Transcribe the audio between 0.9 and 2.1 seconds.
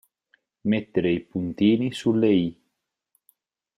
i puntini